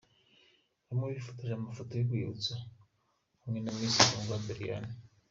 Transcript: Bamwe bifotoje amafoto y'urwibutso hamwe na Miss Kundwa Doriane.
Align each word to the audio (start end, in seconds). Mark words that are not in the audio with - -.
Bamwe 0.85 1.05
bifotoje 1.17 1.53
amafoto 1.55 1.91
y'urwibutso 1.93 2.53
hamwe 3.41 3.59
na 3.61 3.71
Miss 3.77 3.95
Kundwa 4.09 4.43
Doriane. 4.45 4.91